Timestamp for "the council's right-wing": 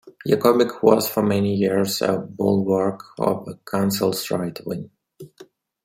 3.45-4.89